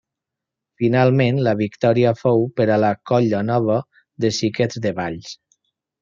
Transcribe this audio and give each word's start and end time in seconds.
Finalment 0.83 1.35
la 1.47 1.51
victòria 1.59 2.13
fou 2.21 2.41
per 2.59 2.67
la 2.83 2.89
Colla 3.11 3.41
Nova 3.49 3.75
dels 4.25 4.39
Xiquets 4.45 4.81
de 4.87 4.93
Valls. 5.01 5.35